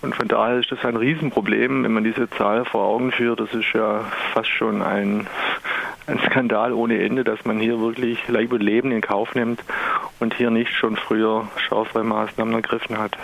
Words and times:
Und 0.00 0.14
von 0.14 0.28
daher 0.28 0.60
ist 0.60 0.70
das 0.70 0.84
ein 0.84 0.96
Riesenproblem, 0.96 1.82
wenn 1.82 1.92
man 1.92 2.04
diese 2.04 2.30
Zahl 2.30 2.64
vor 2.64 2.84
Augen 2.84 3.10
führt. 3.10 3.40
Das 3.40 3.52
ist 3.52 3.72
ja 3.74 4.04
fast 4.32 4.48
schon 4.48 4.80
ein, 4.80 5.26
ein 6.06 6.20
Skandal 6.20 6.72
ohne 6.72 7.02
Ende, 7.02 7.24
dass 7.24 7.44
man 7.44 7.58
hier 7.58 7.80
wirklich 7.80 8.28
Leib 8.28 8.52
und 8.52 8.62
Leben 8.62 8.92
in 8.92 9.00
Kauf 9.00 9.34
nimmt 9.34 9.62
und 10.20 10.34
hier 10.34 10.50
nicht 10.50 10.72
schon 10.72 10.96
früher 10.96 11.48
schärfere 11.56 12.04
Maßnahmen 12.04 12.54
ergriffen 12.54 12.98
hat. 12.98 13.18